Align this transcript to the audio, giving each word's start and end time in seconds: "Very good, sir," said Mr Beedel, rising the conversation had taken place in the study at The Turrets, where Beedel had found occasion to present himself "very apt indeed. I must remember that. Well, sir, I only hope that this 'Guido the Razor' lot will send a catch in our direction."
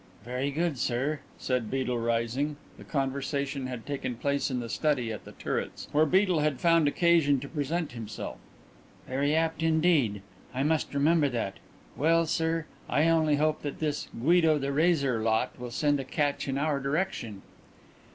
"Very 0.25 0.49
good, 0.49 0.79
sir," 0.79 1.19
said 1.37 1.67
Mr 1.67 1.69
Beedel, 1.69 1.99
rising 2.03 2.55
the 2.79 2.83
conversation 2.83 3.67
had 3.67 3.85
taken 3.85 4.15
place 4.15 4.49
in 4.49 4.59
the 4.59 4.67
study 4.67 5.13
at 5.13 5.25
The 5.25 5.31
Turrets, 5.33 5.87
where 5.91 6.07
Beedel 6.07 6.39
had 6.39 6.59
found 6.59 6.87
occasion 6.87 7.39
to 7.39 7.47
present 7.47 7.91
himself 7.91 8.37
"very 9.07 9.35
apt 9.35 9.61
indeed. 9.61 10.23
I 10.55 10.63
must 10.63 10.95
remember 10.95 11.29
that. 11.29 11.57
Well, 11.95 12.25
sir, 12.25 12.65
I 12.89 13.09
only 13.09 13.35
hope 13.35 13.61
that 13.61 13.77
this 13.77 14.07
'Guido 14.19 14.57
the 14.57 14.71
Razor' 14.71 15.21
lot 15.21 15.59
will 15.59 15.69
send 15.69 15.99
a 15.99 16.03
catch 16.03 16.47
in 16.47 16.57
our 16.57 16.79
direction." 16.79 17.43